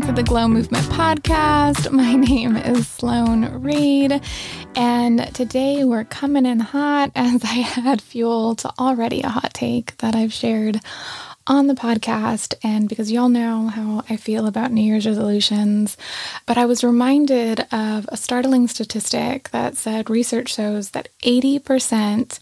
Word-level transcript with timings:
To 0.00 0.10
the 0.10 0.22
Glow 0.22 0.48
Movement 0.48 0.86
Podcast. 0.86 1.90
My 1.92 2.14
name 2.14 2.56
is 2.56 2.88
Sloan 2.88 3.62
Reid, 3.62 4.22
and 4.74 5.34
today 5.34 5.84
we're 5.84 6.04
coming 6.04 6.46
in 6.46 6.60
hot 6.60 7.12
as 7.14 7.44
I 7.44 7.58
had 7.58 8.00
fuel 8.00 8.54
to 8.56 8.72
already 8.78 9.20
a 9.20 9.28
hot 9.28 9.52
take 9.52 9.98
that 9.98 10.16
I've 10.16 10.32
shared 10.32 10.80
on 11.46 11.66
the 11.66 11.74
podcast 11.74 12.54
and 12.62 12.88
because 12.88 13.12
y'all 13.12 13.28
know 13.28 13.68
how 13.68 14.02
I 14.08 14.16
feel 14.16 14.46
about 14.46 14.72
New 14.72 14.80
Year's 14.80 15.06
resolutions. 15.06 15.98
But 16.46 16.56
I 16.56 16.64
was 16.64 16.82
reminded 16.82 17.60
of 17.70 18.08
a 18.08 18.16
startling 18.16 18.68
statistic 18.68 19.50
that 19.50 19.76
said 19.76 20.08
research 20.08 20.54
shows 20.54 20.92
that 20.92 21.10
80% 21.22 22.38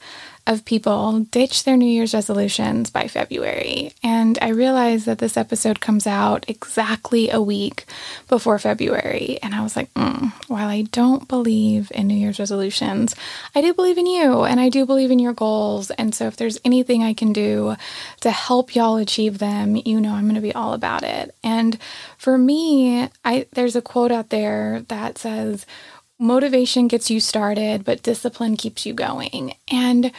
of 0.47 0.65
people 0.65 1.21
ditch 1.31 1.65
their 1.65 1.77
New 1.77 1.87
Year's 1.87 2.15
resolutions 2.15 2.91
by 2.91 3.09
February. 3.09 3.93
And 4.03 4.39
I 4.41 4.49
realized 4.49 5.07
that 5.07 5.19
this 5.19 5.37
episode 5.37 5.81
comes 5.81 6.07
out 6.07 6.45
exactly 6.49 7.31
a 7.31 7.41
week 7.41 7.85
before 8.29 8.59
February. 8.59 9.39
And 9.43 9.55
I 9.55 9.63
was 9.63 9.77
like, 9.77 9.93
mm, 9.95 10.33
while 10.49 10.69
I 10.69 10.83
don't 10.83 11.29
believe 11.29 11.93
in 11.95 12.07
New 12.07 12.15
Year's 12.15 12.39
resolutions, 12.39 13.15
I 13.55 13.61
do 13.61 13.75
believe 13.75 13.99
in 13.99 14.07
you 14.07 14.43
and 14.43 14.59
I 14.59 14.69
do 14.69 14.87
believe 14.87 15.11
in 15.11 15.19
your 15.19 15.35
goals. 15.35 15.91
And 15.93 16.15
so 16.15 16.27
if 16.27 16.37
there's 16.37 16.61
anything 16.65 17.03
I 17.03 17.15
can 17.15 17.33
do 17.33 17.77
to 18.21 18.31
help 18.31 18.75
y'all 18.75 18.97
achieve 18.97 19.39
them, 19.39 19.77
you 19.77 20.01
know 20.01 20.15
I'm 20.15 20.25
going 20.25 20.35
to 20.35 20.41
be 20.41 20.55
all 20.55 20.73
about 20.73 21.03
it. 21.03 21.35
And 21.45 21.79
for 22.19 22.37
me, 22.37 23.09
I 23.25 23.47
there's 23.53 23.77
a 23.77 23.83
quote 23.83 24.13
out 24.13 24.31
there 24.31 24.85
that 24.89 25.19
says, 25.19 25.67
motivation 26.21 26.87
gets 26.87 27.11
you 27.11 27.19
started, 27.19 27.85
but 27.85 28.03
discipline 28.03 28.57
keeps 28.57 28.87
you 28.87 28.95
going. 28.95 29.55
And 29.71 30.13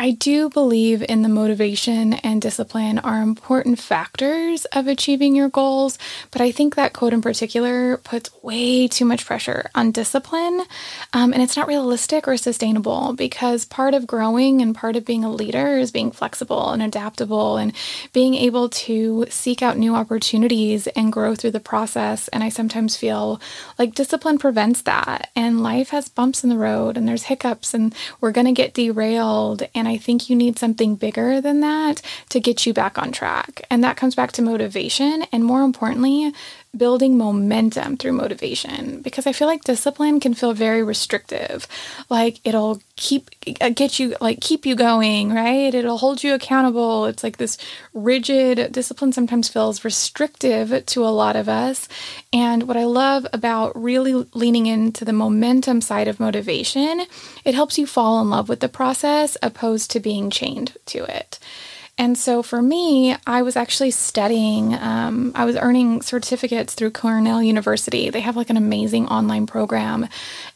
I 0.00 0.12
do 0.12 0.48
believe 0.48 1.04
in 1.06 1.20
the 1.20 1.28
motivation 1.28 2.14
and 2.14 2.40
discipline 2.40 3.00
are 3.00 3.20
important 3.20 3.78
factors 3.78 4.64
of 4.64 4.86
achieving 4.86 5.36
your 5.36 5.50
goals, 5.50 5.98
but 6.30 6.40
I 6.40 6.52
think 6.52 6.76
that 6.76 6.94
quote 6.94 7.12
in 7.12 7.20
particular 7.20 7.98
puts 7.98 8.30
way 8.42 8.88
too 8.88 9.04
much 9.04 9.26
pressure 9.26 9.68
on 9.74 9.90
discipline. 9.90 10.62
Um, 11.12 11.34
and 11.34 11.42
it's 11.42 11.54
not 11.54 11.68
realistic 11.68 12.26
or 12.26 12.38
sustainable 12.38 13.12
because 13.12 13.66
part 13.66 13.92
of 13.92 14.06
growing 14.06 14.62
and 14.62 14.74
part 14.74 14.96
of 14.96 15.04
being 15.04 15.22
a 15.22 15.30
leader 15.30 15.76
is 15.76 15.90
being 15.90 16.12
flexible 16.12 16.70
and 16.70 16.82
adaptable 16.82 17.58
and 17.58 17.74
being 18.14 18.32
able 18.32 18.70
to 18.70 19.26
seek 19.28 19.60
out 19.60 19.76
new 19.76 19.94
opportunities 19.94 20.86
and 20.86 21.12
grow 21.12 21.34
through 21.34 21.50
the 21.50 21.60
process. 21.60 22.28
And 22.28 22.42
I 22.42 22.48
sometimes 22.48 22.96
feel 22.96 23.38
like 23.78 23.94
discipline 23.94 24.38
prevents 24.38 24.80
that. 24.82 25.28
And 25.36 25.62
life 25.62 25.90
has 25.90 26.08
bumps 26.08 26.42
in 26.42 26.48
the 26.48 26.56
road 26.56 26.96
and 26.96 27.06
there's 27.06 27.24
hiccups 27.24 27.74
and 27.74 27.94
we're 28.22 28.32
going 28.32 28.46
to 28.46 28.52
get 28.52 28.72
derailed. 28.72 29.62
And 29.74 29.89
I 29.90 29.96
think 29.96 30.30
you 30.30 30.36
need 30.36 30.56
something 30.56 30.94
bigger 30.94 31.40
than 31.40 31.60
that 31.60 32.00
to 32.28 32.38
get 32.38 32.64
you 32.64 32.72
back 32.72 32.96
on 32.96 33.10
track. 33.10 33.62
And 33.68 33.82
that 33.82 33.96
comes 33.96 34.14
back 34.14 34.30
to 34.32 34.42
motivation 34.42 35.24
and 35.32 35.44
more 35.44 35.62
importantly, 35.62 36.32
building 36.76 37.18
momentum 37.18 37.96
through 37.96 38.12
motivation 38.12 39.02
because 39.02 39.26
I 39.26 39.32
feel 39.32 39.48
like 39.48 39.64
discipline 39.64 40.20
can 40.20 40.34
feel 40.34 40.52
very 40.52 40.82
restrictive. 40.82 41.66
Like 42.08 42.40
it'll 42.44 42.80
keep 42.96 43.30
uh, 43.60 43.70
get 43.70 43.98
you 43.98 44.14
like 44.20 44.40
keep 44.40 44.64
you 44.64 44.76
going, 44.76 45.32
right? 45.32 45.74
It'll 45.74 45.98
hold 45.98 46.22
you 46.22 46.32
accountable. 46.32 47.06
It's 47.06 47.24
like 47.24 47.38
this 47.38 47.58
rigid 47.92 48.72
discipline 48.72 49.12
sometimes 49.12 49.48
feels 49.48 49.84
restrictive 49.84 50.86
to 50.86 51.04
a 51.04 51.08
lot 51.08 51.34
of 51.34 51.48
us. 51.48 51.88
And 52.32 52.68
what 52.68 52.76
I 52.76 52.84
love 52.84 53.26
about 53.32 53.80
really 53.80 54.26
leaning 54.32 54.66
into 54.66 55.04
the 55.04 55.12
momentum 55.12 55.80
side 55.80 56.06
of 56.06 56.20
motivation, 56.20 57.02
it 57.44 57.54
helps 57.54 57.78
you 57.78 57.86
fall 57.86 58.20
in 58.20 58.30
love 58.30 58.48
with 58.48 58.60
the 58.60 58.68
process 58.68 59.36
opposed 59.42 59.90
to 59.90 60.00
being 60.00 60.30
chained 60.30 60.76
to 60.86 61.04
it. 61.04 61.40
And 62.00 62.16
so 62.16 62.42
for 62.42 62.62
me, 62.62 63.14
I 63.26 63.42
was 63.42 63.56
actually 63.56 63.90
studying, 63.90 64.72
um, 64.72 65.32
I 65.34 65.44
was 65.44 65.54
earning 65.54 66.00
certificates 66.00 66.72
through 66.72 66.92
Cornell 66.92 67.42
University. 67.42 68.08
They 68.08 68.20
have 68.20 68.38
like 68.38 68.48
an 68.48 68.56
amazing 68.56 69.06
online 69.08 69.46
program. 69.46 70.08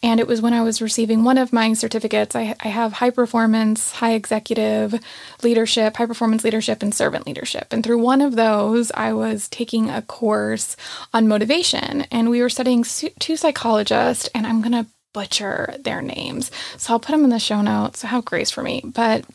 And 0.02 0.20
it 0.20 0.26
was 0.26 0.40
when 0.40 0.54
I 0.54 0.62
was 0.62 0.80
receiving 0.80 1.22
one 1.22 1.36
of 1.36 1.52
my 1.52 1.74
certificates, 1.74 2.34
I, 2.34 2.56
I 2.60 2.68
have 2.68 2.94
high 2.94 3.10
performance, 3.10 3.92
high 3.92 4.14
executive 4.14 4.98
leadership, 5.42 5.98
high 5.98 6.06
performance 6.06 6.44
leadership, 6.44 6.82
and 6.82 6.94
servant 6.94 7.26
leadership. 7.26 7.74
And 7.74 7.84
through 7.84 7.98
one 7.98 8.22
of 8.22 8.36
those, 8.36 8.90
I 8.92 9.12
was 9.12 9.46
taking 9.50 9.90
a 9.90 10.00
course 10.00 10.78
on 11.12 11.28
motivation. 11.28 12.06
And 12.10 12.30
we 12.30 12.40
were 12.40 12.48
studying 12.48 12.84
two 12.84 13.36
psychologists, 13.36 14.30
and 14.34 14.46
I'm 14.46 14.62
going 14.62 14.72
to 14.72 14.90
butcher 15.12 15.74
their 15.78 16.00
names. 16.00 16.50
So 16.78 16.94
I'll 16.94 17.00
put 17.00 17.12
them 17.12 17.24
in 17.24 17.30
the 17.30 17.38
show 17.38 17.60
notes. 17.60 18.00
So 18.00 18.08
have 18.08 18.24
grace 18.24 18.50
for 18.50 18.62
me. 18.62 18.80
But 18.82 19.26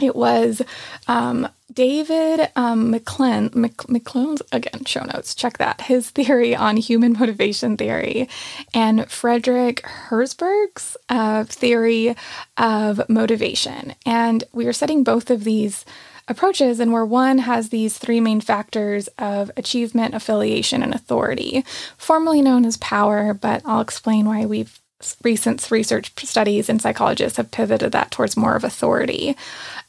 it 0.00 0.16
was 0.16 0.62
um, 1.06 1.48
David 1.72 2.50
um, 2.56 2.90
McClellan, 2.90 3.50
McClellan's, 3.54 4.42
again, 4.50 4.84
show 4.84 5.04
notes, 5.04 5.34
check 5.34 5.58
that, 5.58 5.82
his 5.82 6.10
theory 6.10 6.54
on 6.56 6.76
human 6.76 7.12
motivation 7.12 7.76
theory, 7.76 8.28
and 8.74 9.10
Frederick 9.10 9.82
Herzberg's 9.84 10.96
uh, 11.08 11.44
theory 11.44 12.16
of 12.56 13.08
motivation. 13.08 13.94
And 14.06 14.44
we 14.52 14.66
are 14.66 14.72
studying 14.72 15.04
both 15.04 15.30
of 15.30 15.44
these 15.44 15.84
approaches 16.28 16.80
and 16.80 16.92
where 16.92 17.04
one 17.04 17.38
has 17.38 17.68
these 17.68 17.98
three 17.98 18.20
main 18.20 18.40
factors 18.40 19.08
of 19.18 19.50
achievement, 19.56 20.14
affiliation, 20.14 20.82
and 20.82 20.94
authority, 20.94 21.64
formerly 21.96 22.40
known 22.40 22.64
as 22.64 22.76
power, 22.78 23.34
but 23.34 23.62
I'll 23.64 23.80
explain 23.80 24.26
why 24.26 24.46
we've 24.46 24.78
recent 25.22 25.70
research 25.70 26.12
studies 26.24 26.68
and 26.68 26.80
psychologists 26.80 27.36
have 27.36 27.50
pivoted 27.50 27.92
that 27.92 28.10
towards 28.10 28.36
more 28.36 28.56
of 28.56 28.64
authority. 28.64 29.36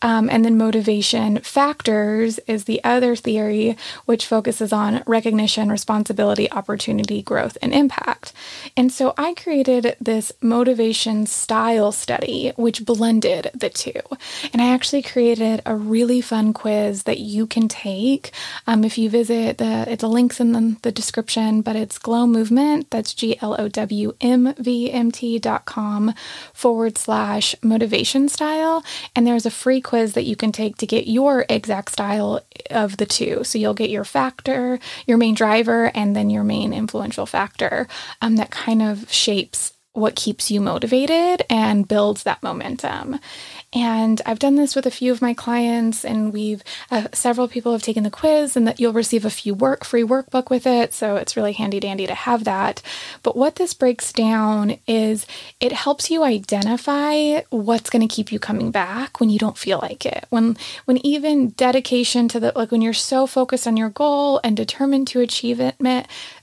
Um, 0.02 0.30
and 0.30 0.44
then 0.44 0.58
motivation 0.58 1.40
factors 1.40 2.40
is 2.40 2.66
the 2.66 2.84
other 2.84 3.16
theory, 3.16 3.78
which 4.06 4.26
focuses 4.26 4.74
on 4.74 5.04
recognition, 5.08 5.70
responsibility, 5.70 6.52
opportunity, 6.52 7.22
growth, 7.22 7.58
and 7.62 7.74
impact. 7.74 8.34
And 8.76 8.92
so 8.92 9.14
I 9.18 9.34
created 9.34 9.96
this 10.02 10.32
motivation 10.42 11.26
style 11.26 11.92
study, 11.92 12.52
which 12.56 12.86
blended 12.86 13.52
the 13.54 13.70
two. 13.70 14.02
And 14.52 14.62
I 14.62 14.74
actually 14.74 15.04
created 15.04 15.62
a 15.66 15.76
really 15.76 16.22
fun 16.22 16.54
quiz 16.54 17.04
that 17.04 17.20
you 17.20 17.48
can 17.48 17.68
take 17.68 18.32
um, 18.68 18.84
if 18.84 18.98
you 18.98 19.10
visit 19.10 19.58
the, 19.58 19.86
it's 19.88 20.04
a 20.04 20.08
links 20.08 20.40
in 20.40 20.52
the, 20.52 20.78
the 20.82 20.92
description, 20.92 21.62
but 21.62 21.76
it's 21.76 21.98
Glow 21.98 22.28
Movement. 22.28 22.90
That's 22.90 23.14
G 23.14 23.38
L 23.42 23.56
O 23.60 23.68
W 23.68 24.16
M 24.20 24.54
V 24.58 24.92
M 24.92 25.03
T 25.12 25.40
dot 25.40 25.66
com 25.66 26.14
forward 26.54 26.98
slash 26.98 27.56
motivation 27.62 28.30
style. 28.30 28.84
And 29.16 29.26
there's 29.26 29.46
a 29.46 29.52
free 29.52 29.82
quiz 29.82 30.14
that 30.14 30.26
you 30.26 30.36
can 30.36 30.52
take 30.52 30.78
to 30.78 30.88
get 30.88 31.08
your 31.08 31.46
exact 31.50 31.92
style 31.92 32.42
of 32.70 32.98
the 32.98 33.06
two. 33.06 33.44
So 33.44 33.58
you'll 33.58 33.74
get 33.74 33.90
your 33.90 34.06
factor, 34.06 34.80
your 35.06 35.18
main 35.18 35.36
driver, 35.36 35.92
and 35.96 36.16
then 36.16 36.30
your 36.30 36.44
main 36.44 36.74
influential 36.74 37.26
factor 37.26 37.88
um, 38.22 38.36
that 38.38 38.52
kind 38.52 38.82
of 38.82 39.12
shapes 39.12 39.74
what 39.94 40.16
keeps 40.16 40.50
you 40.50 40.60
motivated 40.60 41.44
and 41.50 41.88
builds 41.88 42.24
that 42.24 42.42
momentum. 42.42 43.20
And 43.76 44.22
I've 44.26 44.40
done 44.40 44.56
this 44.56 44.76
with 44.76 44.86
a 44.86 44.92
few 44.92 45.12
of 45.12 45.22
my 45.22 45.34
clients, 45.34 46.06
and 46.06 46.32
we've 46.32 46.64
uh, 46.92 47.08
several 47.12 47.48
people 47.48 47.72
have 47.72 47.82
taken 47.82 48.04
the 48.04 48.12
quiz, 48.12 48.56
and 48.56 48.68
that 48.68 48.80
you'll 48.80 48.94
receive 48.94 49.26
a 49.26 49.32
few 49.32 49.54
work 49.56 49.84
free 49.84 50.04
workbook 50.04 50.52
with 50.52 50.68
it. 50.68 50.94
So 50.94 51.16
it's 51.16 51.36
really 51.36 51.54
handy 51.54 51.80
dandy 51.80 52.06
to 52.06 52.14
have 52.14 52.44
that. 52.44 52.84
But 53.24 53.36
what 53.36 53.56
this 53.56 53.74
breaks 53.74 54.14
down 54.14 54.78
is 54.86 55.26
it 55.60 55.72
helps 55.72 56.12
you 56.12 56.24
identify 56.24 57.42
what's 57.50 57.90
going 57.90 58.08
to 58.08 58.14
keep 58.14 58.32
you 58.32 58.38
coming 58.38 58.70
back 58.70 59.20
when 59.20 59.32
you 59.32 59.40
don't 59.40 59.58
feel 59.58 59.80
like 59.80 60.06
it. 60.06 60.26
When 60.30 60.56
when 60.86 61.04
even 61.06 61.50
dedication 61.50 62.28
to 62.30 62.40
the 62.40 62.52
like 62.56 62.72
when 62.72 62.82
you're 62.82 62.94
so 62.94 63.26
focused 63.26 63.68
on 63.68 63.78
your 63.78 63.90
goal 63.90 64.40
and 64.44 64.56
determined 64.56 65.08
to 65.10 65.20
achieve 65.20 65.60
it, 65.60 65.76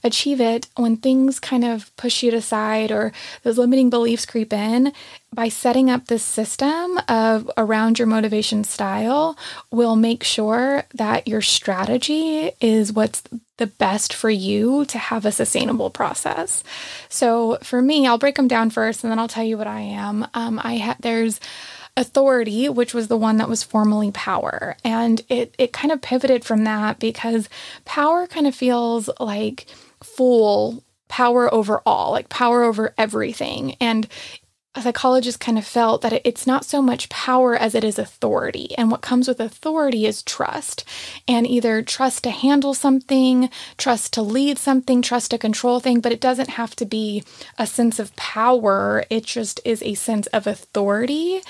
achieve 0.03 0.41
it, 0.41 0.67
when 0.75 0.97
things 0.97 1.39
kind 1.39 1.63
of 1.63 1.95
push 1.95 2.23
you 2.23 2.33
aside 2.33 2.91
or 2.91 3.11
those 3.43 3.57
limiting 3.57 3.89
beliefs 3.89 4.25
creep 4.25 4.53
in, 4.53 4.93
by 5.33 5.49
setting 5.49 5.89
up 5.89 6.07
this 6.07 6.23
system 6.23 6.99
of 7.07 7.49
around 7.57 7.97
your 7.97 8.07
motivation 8.07 8.63
style 8.63 9.37
will 9.71 9.95
make 9.95 10.23
sure 10.23 10.83
that 10.93 11.27
your 11.27 11.41
strategy 11.41 12.51
is 12.59 12.93
what's 12.93 13.23
the 13.57 13.67
best 13.67 14.13
for 14.13 14.29
you 14.29 14.85
to 14.85 14.97
have 14.97 15.25
a 15.25 15.31
sustainable 15.31 15.89
process. 15.89 16.63
So 17.09 17.57
for 17.61 17.81
me, 17.81 18.07
I'll 18.07 18.17
break 18.17 18.35
them 18.35 18.47
down 18.47 18.69
first 18.71 19.03
and 19.03 19.11
then 19.11 19.19
I'll 19.19 19.27
tell 19.27 19.43
you 19.43 19.57
what 19.57 19.67
I 19.67 19.81
am. 19.81 20.27
Um, 20.33 20.59
I 20.63 20.77
ha- 20.77 20.97
there's 20.99 21.39
authority, 21.97 22.69
which 22.69 22.93
was 22.93 23.07
the 23.07 23.17
one 23.17 23.37
that 23.37 23.49
was 23.49 23.63
formerly 23.63 24.11
power. 24.11 24.77
And 24.83 25.21
it 25.29 25.53
it 25.57 25.73
kind 25.73 25.91
of 25.91 26.01
pivoted 26.01 26.43
from 26.43 26.63
that 26.63 26.99
because 26.99 27.49
power 27.85 28.27
kind 28.27 28.47
of 28.47 28.55
feels 28.55 29.09
like 29.19 29.67
full 30.03 30.83
power 31.11 31.53
over 31.53 31.81
all, 31.85 32.11
like 32.11 32.29
power 32.29 32.63
over 32.63 32.93
everything. 32.97 33.75
And 33.81 34.07
psychologists 34.79 35.37
kind 35.37 35.57
of 35.57 35.65
felt 35.65 36.01
that 36.01 36.21
it's 36.25 36.47
not 36.47 36.63
so 36.63 36.81
much 36.81 37.09
power 37.09 37.53
as 37.55 37.75
it 37.75 37.83
is 37.83 37.99
authority. 37.99 38.73
And 38.77 38.89
what 38.89 39.01
comes 39.01 39.27
with 39.27 39.41
authority 39.41 40.05
is 40.05 40.23
trust. 40.23 40.85
And 41.27 41.45
either 41.45 41.81
trust 41.81 42.23
to 42.23 42.29
handle 42.31 42.73
something, 42.73 43.49
trust 43.77 44.13
to 44.13 44.21
lead 44.21 44.57
something, 44.57 45.01
trust 45.01 45.31
to 45.31 45.37
control 45.37 45.81
thing, 45.81 45.99
but 45.99 46.13
it 46.13 46.21
doesn't 46.21 46.51
have 46.51 46.73
to 46.77 46.85
be 46.85 47.23
a 47.57 47.67
sense 47.67 47.99
of 47.99 48.15
power. 48.15 49.03
It 49.09 49.25
just 49.25 49.59
is 49.65 49.83
a 49.83 49.95
sense 49.95 50.27
of 50.27 50.47
authority. 50.47 51.41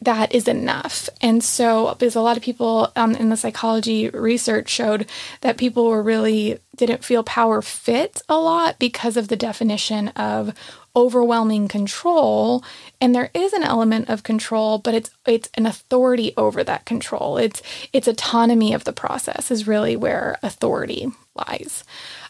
That 0.00 0.34
is 0.34 0.46
enough. 0.46 1.08
And 1.22 1.42
so, 1.42 1.94
because 1.94 2.14
a 2.14 2.20
lot 2.20 2.36
of 2.36 2.42
people 2.42 2.92
um, 2.96 3.14
in 3.14 3.30
the 3.30 3.36
psychology 3.36 4.10
research 4.10 4.68
showed 4.68 5.06
that 5.40 5.56
people 5.56 5.86
were 5.86 6.02
really 6.02 6.58
didn't 6.76 7.04
feel 7.04 7.22
power 7.22 7.62
fit 7.62 8.20
a 8.28 8.36
lot 8.36 8.78
because 8.78 9.16
of 9.16 9.28
the 9.28 9.36
definition 9.36 10.08
of 10.08 10.52
overwhelming 10.94 11.68
control. 11.68 12.62
And 13.00 13.14
there 13.14 13.30
is 13.34 13.52
an 13.54 13.62
element 13.62 14.08
of 14.10 14.22
control 14.22 14.78
but 14.78 14.94
it's 14.94 15.10
it's 15.26 15.48
an 15.54 15.64
authority 15.64 16.34
over 16.36 16.62
that 16.62 16.84
control. 16.84 17.38
It's 17.38 17.62
it's 17.92 18.08
autonomy 18.08 18.74
of 18.74 18.84
the 18.84 18.92
process 18.92 19.50
is 19.50 19.66
really 19.66 19.96
where 19.96 20.38
authority 20.42 21.08
lies 21.34 21.84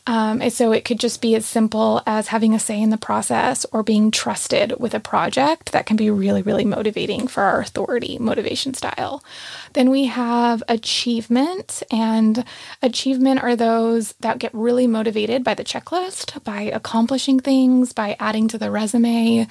um, 0.07 0.41
and 0.41 0.53
so 0.53 0.73
it 0.73 0.85
could 0.85 1.01
just 1.01 1.21
be 1.21 1.35
as 1.35 1.45
simple 1.45 2.03
as 2.07 2.29
having 2.29 2.55
a 2.55 2.59
say 2.59 2.81
in 2.81 2.91
the 2.91 2.97
process 2.97 3.67
or 3.73 3.83
being 3.83 4.11
trusted 4.11 4.75
with 4.79 4.95
a 4.95 5.01
project 5.01 5.73
that 5.73 5.87
can 5.87 5.97
be 5.97 6.11
really, 6.11 6.43
really 6.43 6.65
motivating 6.65 7.27
for 7.27 7.43
our 7.43 7.61
authority 7.61 8.19
motivation 8.19 8.73
style. 8.75 9.25
Then 9.73 9.91
we 9.91 10.07
have 10.07 10.63
achievement, 10.69 11.83
and 11.91 12.45
achievement 12.83 13.43
are 13.43 13.57
those 13.57 14.13
that 14.21 14.39
get 14.39 14.55
really 14.55 14.87
motivated 14.87 15.43
by 15.43 15.55
the 15.55 15.65
checklist, 15.65 16.43
by 16.45 16.63
accomplishing 16.63 17.41
things, 17.41 17.93
by 17.93 18.17
adding 18.21 18.49
to 18.49 18.59
the 18.59 18.71
resume. 18.71 19.49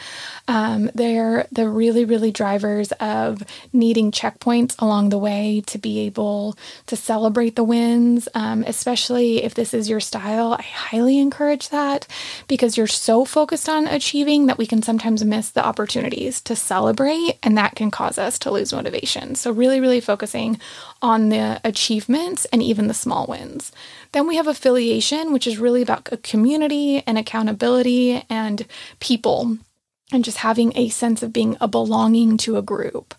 Um, 0.47 0.89
they're 0.95 1.47
the 1.51 1.67
really, 1.67 2.05
really 2.05 2.31
drivers 2.31 2.91
of 2.93 3.43
needing 3.73 4.11
checkpoints 4.11 4.75
along 4.79 5.09
the 5.09 5.17
way 5.17 5.63
to 5.67 5.77
be 5.77 5.99
able 6.01 6.57
to 6.85 6.95
celebrate 6.95 7.55
the 7.55 7.63
wins, 7.63 8.29
um, 8.33 8.63
especially 8.63 9.43
if 9.43 9.53
this 9.53 9.73
is 9.73 9.89
your 9.89 9.99
style. 9.99 10.44
I 10.53 10.61
highly 10.61 11.19
encourage 11.19 11.69
that 11.69 12.07
because 12.47 12.77
you're 12.77 12.87
so 12.87 13.25
focused 13.25 13.67
on 13.67 13.87
achieving 13.87 14.45
that 14.45 14.57
we 14.57 14.65
can 14.65 14.81
sometimes 14.81 15.23
miss 15.23 15.49
the 15.49 15.65
opportunities 15.65 16.41
to 16.41 16.55
celebrate, 16.55 17.37
and 17.43 17.57
that 17.57 17.75
can 17.75 17.91
cause 17.91 18.17
us 18.17 18.39
to 18.39 18.51
lose 18.51 18.73
motivation. 18.73 19.35
So, 19.35 19.51
really, 19.51 19.79
really 19.79 20.01
focusing 20.01 20.59
on 21.01 21.29
the 21.29 21.59
achievements 21.63 22.45
and 22.45 22.61
even 22.63 22.87
the 22.87 22.93
small 22.93 23.25
wins. 23.27 23.71
Then 24.11 24.27
we 24.27 24.37
have 24.37 24.47
affiliation, 24.47 25.33
which 25.33 25.47
is 25.47 25.57
really 25.57 25.81
about 25.81 26.11
a 26.11 26.17
community 26.17 27.03
and 27.05 27.17
accountability 27.17 28.23
and 28.29 28.65
people 28.99 29.57
and 30.11 30.23
just 30.23 30.37
having 30.37 30.71
a 30.75 30.89
sense 30.89 31.23
of 31.23 31.33
being 31.33 31.57
a 31.59 31.67
belonging 31.67 32.37
to 32.37 32.57
a 32.57 32.61
group. 32.61 33.15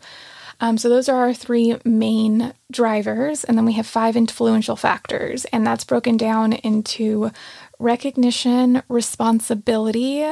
Um, 0.61 0.79
so 0.79 0.89
those 0.89 1.09
are 1.09 1.19
our 1.19 1.35
three 1.35 1.77
main 1.85 2.55
drivers. 2.71 3.45
And 3.45 3.57
then 3.57 3.65
we 3.65 3.75
have 3.75 3.87
five 3.87 4.17
influential 4.17 4.77
factors, 4.77 5.45
and 5.47 5.67
that's 5.67 5.85
broken 5.85 6.17
down 6.17 6.53
into 6.53 7.31
recognition, 7.79 8.83
responsibility, 8.89 10.27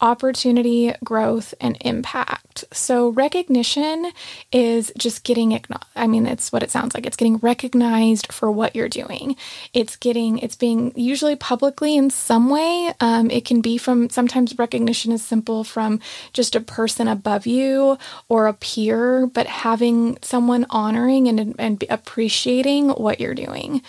opportunity, 0.00 0.92
growth, 1.04 1.54
and 1.60 1.76
impact. 1.80 2.64
So, 2.72 3.10
recognition 3.10 4.12
is 4.52 4.92
just 4.96 5.24
getting, 5.24 5.58
I 5.94 6.06
mean, 6.06 6.26
it's 6.26 6.52
what 6.52 6.62
it 6.62 6.70
sounds 6.70 6.94
like. 6.94 7.06
It's 7.06 7.16
getting 7.16 7.36
recognized 7.38 8.32
for 8.32 8.50
what 8.50 8.74
you're 8.74 8.88
doing. 8.88 9.36
It's 9.72 9.96
getting, 9.96 10.38
it's 10.38 10.56
being 10.56 10.92
usually 10.96 11.36
publicly 11.36 11.96
in 11.96 12.10
some 12.10 12.50
way. 12.50 12.92
Um, 13.00 13.30
it 13.30 13.44
can 13.44 13.60
be 13.60 13.78
from, 13.78 14.10
sometimes 14.10 14.58
recognition 14.58 15.12
is 15.12 15.22
simple 15.22 15.64
from 15.64 16.00
just 16.32 16.56
a 16.56 16.60
person 16.60 17.08
above 17.08 17.46
you 17.46 17.98
or 18.28 18.46
a 18.46 18.54
peer, 18.54 19.26
but 19.26 19.46
having 19.46 20.18
someone 20.22 20.66
honoring 20.70 21.28
and, 21.28 21.54
and 21.58 21.75
appreciating 21.88 22.90
what 22.90 23.20
you're 23.20 23.34
doing. 23.34 23.82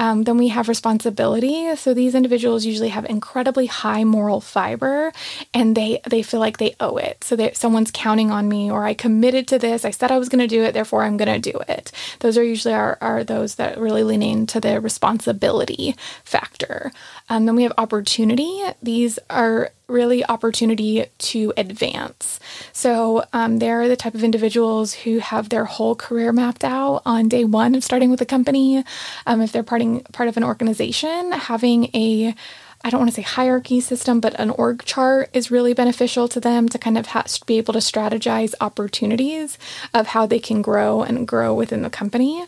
Um, 0.00 0.24
then 0.24 0.38
we 0.38 0.48
have 0.48 0.68
responsibility. 0.68 1.76
So 1.76 1.92
these 1.92 2.14
individuals 2.14 2.64
usually 2.64 2.88
have 2.88 3.04
incredibly 3.04 3.66
high 3.66 4.02
moral 4.02 4.40
fiber, 4.40 5.12
and 5.52 5.76
they 5.76 6.00
they 6.08 6.22
feel 6.22 6.40
like 6.40 6.56
they 6.56 6.74
owe 6.80 6.96
it. 6.96 7.22
So 7.22 7.36
that 7.36 7.56
someone's 7.56 7.90
counting 7.92 8.30
on 8.30 8.48
me, 8.48 8.70
or 8.70 8.84
I 8.86 8.94
committed 8.94 9.46
to 9.48 9.58
this. 9.58 9.84
I 9.84 9.90
said 9.90 10.10
I 10.10 10.18
was 10.18 10.30
going 10.30 10.40
to 10.40 10.56
do 10.56 10.62
it, 10.64 10.72
therefore 10.72 11.02
I'm 11.02 11.18
going 11.18 11.42
to 11.42 11.52
do 11.52 11.58
it. 11.68 11.92
Those 12.20 12.38
are 12.38 12.42
usually 12.42 12.74
are, 12.74 12.96
are 13.02 13.22
those 13.24 13.56
that 13.56 13.78
really 13.78 14.02
lean 14.02 14.22
into 14.22 14.58
the 14.58 14.80
responsibility 14.80 15.94
factor. 16.24 16.92
Um, 17.28 17.44
then 17.44 17.56
we 17.56 17.64
have 17.64 17.74
opportunity. 17.76 18.62
These 18.82 19.18
are 19.28 19.70
really 19.90 20.24
opportunity 20.24 21.04
to 21.18 21.52
advance. 21.56 22.38
So 22.72 23.24
um, 23.32 23.58
they're 23.58 23.88
the 23.88 23.96
type 23.96 24.14
of 24.14 24.22
individuals 24.24 24.94
who 24.94 25.18
have 25.18 25.48
their 25.48 25.64
whole 25.64 25.94
career 25.96 26.32
mapped 26.32 26.64
out 26.64 27.02
on 27.04 27.28
day 27.28 27.44
one 27.44 27.74
of 27.74 27.84
starting 27.84 28.10
with 28.10 28.20
a 28.20 28.26
company. 28.26 28.84
Um, 29.26 29.42
if 29.42 29.52
they're 29.52 29.64
parting, 29.64 29.89
part 30.12 30.28
of 30.28 30.36
an 30.36 30.44
organization, 30.44 31.32
having 31.32 31.84
a 31.94 32.34
I 32.82 32.88
don't 32.88 33.00
want 33.00 33.10
to 33.10 33.16
say 33.16 33.22
hierarchy 33.22 33.80
system, 33.80 34.20
but 34.20 34.38
an 34.40 34.48
org 34.48 34.84
chart 34.84 35.28
is 35.34 35.50
really 35.50 35.74
beneficial 35.74 36.28
to 36.28 36.40
them 36.40 36.66
to 36.70 36.78
kind 36.78 36.96
of 36.96 37.06
be 37.44 37.58
able 37.58 37.74
to 37.74 37.78
strategize 37.78 38.54
opportunities 38.58 39.58
of 39.92 40.06
how 40.06 40.24
they 40.24 40.38
can 40.38 40.62
grow 40.62 41.02
and 41.02 41.28
grow 41.28 41.52
within 41.52 41.82
the 41.82 41.90
company. 41.90 42.42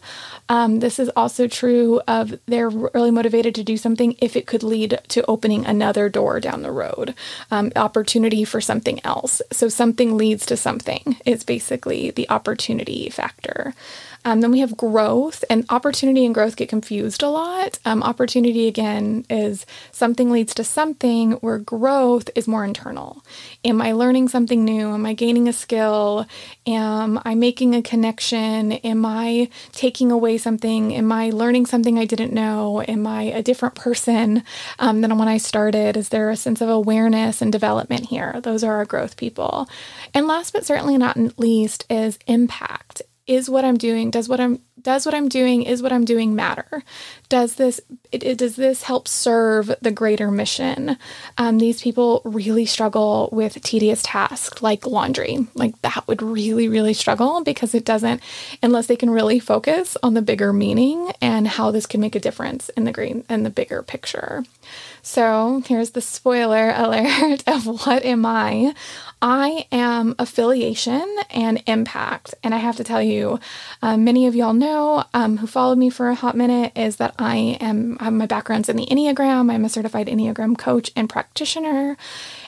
Um, 0.49 0.81
this 0.81 0.99
is 0.99 1.11
also 1.11 1.49
true 1.49 2.01
of 2.09 2.39
they're 2.47 2.71
really 2.71 3.11
motivated 3.11 3.55
to 3.57 3.63
do 3.63 3.77
something 3.77 4.17
if 4.21 4.35
it 4.35 4.47
could 4.47 4.63
lead 4.63 5.01
to 5.09 5.25
opening 5.27 5.67
another 5.67 6.09
door 6.09 6.41
down 6.41 6.63
the 6.63 6.73
road, 6.73 7.15
um, 7.51 7.71
opportunity 7.77 8.45
for 8.45 8.61
something 8.61 9.05
else. 9.05 9.43
So 9.51 9.69
something 9.69 10.17
leads 10.17 10.47
to 10.47 10.57
something 10.57 11.17
is 11.27 11.45
basically 11.45 12.11
the 12.11 12.29
opportunity 12.31 13.11
factor. 13.11 13.75
Um, 14.25 14.41
then 14.41 14.53
we 14.53 14.61
have 14.61 14.77
growth, 14.77 15.45
and 15.51 15.65
opportunity 15.69 16.25
and 16.25 16.35
growth 16.35 16.57
get 16.57 16.69
confused 16.69 17.23
a 17.23 17.29
lot. 17.29 17.79
Um, 17.85 18.03
opportunity, 18.03 18.69
again, 18.69 19.25
is 19.29 19.67
something 19.91 20.31
leads 20.31 20.55
to 20.55 20.65
something, 20.65 21.33
where 21.33 21.59
growth 21.59 22.31
is 22.35 22.47
more 22.47 22.65
internal. 22.65 23.25
Am 23.65 23.83
I 23.83 23.93
learning 23.93 24.29
something 24.29 24.65
new? 24.65 24.95
Am 24.95 25.05
I 25.07 25.15
gaining 25.15 25.49
a 25.49 25.53
skill? 25.53 26.27
Am 26.67 27.21
I 27.25 27.35
making 27.35 27.75
a 27.75 27.83
connection? 27.83 28.73
Am 28.73 29.05
I 29.05 29.49
taking 29.73 30.13
away 30.13 30.39
something? 30.39 30.95
Am 30.95 31.11
I 31.11 31.31
learning 31.31 31.67
something 31.67 31.99
I 31.99 32.05
didn't 32.05 32.33
know? 32.33 32.83
Am 32.87 33.07
I 33.07 33.25
a 33.25 33.43
different 33.43 33.75
person 33.75 34.45
um, 34.79 35.01
than 35.01 35.19
when 35.19 35.29
I 35.29 35.39
started? 35.39 35.97
Is 35.97 36.11
there 36.11 36.31
a 36.31 36.37
sense 36.37 36.61
of 36.61 36.69
awareness 36.69 37.43
and 37.43 37.51
development 37.51 38.07
here? 38.07 38.41
Those 38.43 38.63
are 38.63 38.77
our 38.77 38.85
growth 38.85 39.17
people. 39.17 39.69
And 40.15 40.27
last 40.27 40.53
but 40.53 40.65
certainly 40.65 40.97
not 40.97 41.17
least 41.39 41.87
is 41.91 42.19
impact 42.27 43.03
is 43.27 43.49
what 43.49 43.65
I'm 43.65 43.77
doing 43.77 44.11
does 44.11 44.29
what 44.29 44.41
I'm 44.41 44.61
does 44.83 45.07
what 45.07 45.15
I'm 45.15 45.29
doing 45.29 45.63
is 45.63 45.81
what 45.81 45.93
I'm 45.93 46.05
doing 46.05 46.35
matter? 46.35 46.83
Does 47.29 47.55
this 47.55 47.81
it, 48.11 48.25
it, 48.25 48.39
does 48.39 48.57
this 48.57 48.83
help 48.83 49.07
serve 49.07 49.73
the 49.81 49.93
greater 49.93 50.31
mission? 50.31 50.99
Um, 51.39 51.59
these 51.59 51.81
people 51.81 52.23
really 52.25 52.67
struggle 52.67 53.29
with 53.33 53.63
tedious 53.63 54.03
tasks 54.03 54.61
like 54.61 54.87
laundry. 54.87 55.47
Like 55.55 55.81
that 55.83 56.07
would 56.09 56.21
really 56.21 56.69
really 56.69 56.95
struggle 56.95 57.45
because 57.45 57.75
it 57.75 57.85
doesn't 57.85 58.23
unless 58.63 58.87
they 58.87 58.97
can 58.97 59.11
really 59.11 59.39
focus 59.39 59.97
on 60.03 60.15
the 60.15 60.23
bigger 60.23 60.53
meaning 60.53 61.13
and 61.21 61.47
how 61.47 61.71
this 61.71 61.87
can 61.87 62.01
make 62.01 62.17
a 62.17 62.21
difference 62.21 62.69
in 62.71 62.85
the 62.85 62.93
green 62.93 63.25
and 63.29 63.47
the 63.47 63.51
bigger 63.51 63.83
picture. 63.83 64.43
So 65.05 65.63
here's 65.67 65.91
the 65.91 66.01
spoiler 66.01 66.71
alert 66.77 67.43
of 67.49 67.67
what 67.67 68.05
am 68.05 68.25
I? 68.25 68.75
I 69.21 69.67
am 69.71 70.15
affiliation 70.19 71.17
and 71.31 71.63
impact. 71.67 72.35
And 72.43 72.55
I 72.55 72.59
have 72.59 72.77
to 72.77 72.85
tell 72.85 73.03
you, 73.03 73.39
uh, 73.83 73.97
many 73.97 74.27
of 74.27 74.35
y'all 74.37 74.53
know 74.53 75.05
um, 75.13 75.39
who 75.39 75.47
followed 75.47 75.79
me 75.79 75.91
for 75.91 76.09
a 76.09 76.15
hot 76.15 76.37
minute 76.37 76.73
is 76.77 76.97
that 76.97 77.15
I 77.19 77.59
am, 77.61 77.99
my 78.01 78.27
background's 78.27 78.69
in 78.69 78.77
the 78.77 78.87
Enneagram. 78.87 79.53
I'm 79.53 79.65
a 79.65 79.69
certified 79.69 80.07
Enneagram 80.07 80.57
coach 80.57 80.91
and 80.97 81.09
practitioner. 81.09 81.97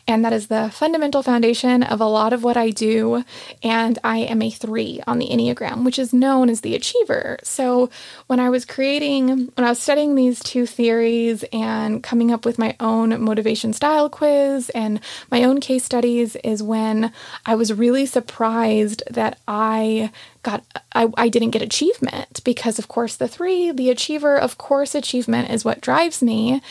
And 0.07 0.25
that 0.25 0.33
is 0.35 0.49
the 0.49 0.71
fundamental 0.71 1.23
foundation 1.23 1.83
of 1.83 2.01
a 2.01 2.07
lot 2.07 2.33
of 2.33 2.45
what 2.45 2.57
I 2.57 2.71
do. 2.71 3.25
And 3.63 3.99
I 4.05 4.19
am 4.19 4.43
a 4.43 4.51
three 4.51 5.01
on 5.07 5.19
the 5.19 5.29
Enneagram, 5.29 5.85
which 5.85 5.99
is 5.99 6.13
known 6.13 6.51
as 6.51 6.61
the 6.61 6.75
achiever. 6.75 7.39
So 7.43 7.89
when 8.27 8.39
I 8.39 8.51
was 8.51 8.65
creating, 8.65 9.29
when 9.29 9.65
I 9.65 9.71
was 9.71 9.79
studying 9.79 10.15
these 10.15 10.41
two 10.41 10.67
theories 10.67 11.45
and 11.53 12.03
coming 12.03 12.33
up 12.33 12.45
with 12.45 12.59
my 12.59 12.77
own 12.81 13.23
motivation 13.23 13.73
style 13.73 14.11
quiz 14.11 14.71
and 14.71 15.01
my 15.31 15.43
own 15.45 15.61
case 15.61 15.85
studies, 15.85 16.37
is 16.37 16.63
when 16.63 17.11
I 17.47 17.55
was 17.55 17.73
really 17.73 18.05
surprised 18.05 19.03
that 19.11 19.39
I 19.49 20.11
got 20.45 20.65
I, 20.95 21.09
I 21.17 21.29
didn't 21.29 21.51
get 21.51 21.63
achievement 21.63 22.43
because 22.45 22.79
of 22.79 22.89
course 22.89 23.17
the 23.17 23.29
three 23.29 23.73
the 23.73 23.91
achiever 23.91 24.37
of 24.37 24.59
course 24.59 24.95
achievement 24.95 25.51
is 25.51 25.65
what 25.65 25.81
drives 25.81 26.23
me. 26.23 26.63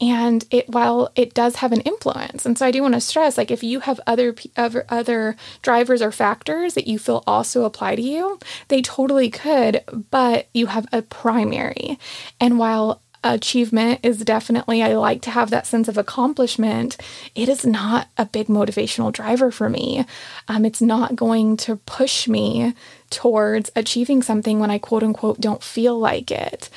And 0.00 0.44
it 0.52 0.68
while 0.68 1.10
it 1.16 1.34
does 1.34 1.56
have 1.56 1.72
an 1.72 1.80
influence 1.80 2.46
and 2.46 2.56
so 2.56 2.66
i 2.66 2.70
do 2.70 2.82
want 2.82 2.94
to 2.94 3.00
stress 3.00 3.36
like 3.36 3.50
if 3.50 3.64
you 3.64 3.80
have 3.80 4.00
other 4.06 4.34
other 4.56 4.86
other 4.88 5.36
drivers 5.60 6.00
or 6.02 6.12
factors 6.12 6.74
that 6.74 6.86
you 6.86 7.00
feel 7.00 7.24
also 7.26 7.64
apply 7.64 7.96
to 7.96 8.02
you 8.02 8.38
they 8.68 8.80
totally 8.80 9.28
could 9.28 9.82
but 10.10 10.48
you 10.54 10.66
have 10.66 10.86
a 10.92 11.02
primary. 11.02 11.98
And 12.40 12.58
while 12.58 13.02
achievement 13.24 14.00
is 14.02 14.18
definitely 14.18 14.82
I 14.82 14.94
like 14.94 15.22
to 15.22 15.30
have 15.30 15.50
that 15.50 15.66
sense 15.66 15.88
of 15.88 15.98
accomplishment. 15.98 16.96
It 17.34 17.48
is 17.48 17.66
not 17.66 18.08
a 18.16 18.26
big 18.26 18.46
motivational 18.46 19.12
driver 19.12 19.50
for 19.50 19.68
me. 19.68 20.04
Um, 20.46 20.64
it's 20.64 20.82
not 20.82 21.16
going 21.16 21.56
to 21.58 21.76
push 21.76 22.28
me 22.28 22.74
towards 23.10 23.70
achieving 23.74 24.22
something 24.22 24.58
when 24.58 24.70
I 24.70 24.78
quote 24.78 25.02
unquote 25.02 25.40
don't 25.40 25.62
feel 25.62 25.98
like 25.98 26.30
it. 26.30 26.70